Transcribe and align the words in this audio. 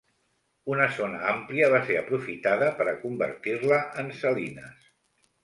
Una 0.75 0.85
zona 0.99 1.19
àmplia 1.31 1.67
va 1.73 1.81
ser 1.89 1.99
aprofitada 1.99 2.71
per 2.81 2.89
a 2.93 2.97
convertir-la 3.05 3.79
en 4.05 4.11
salines. 4.25 4.91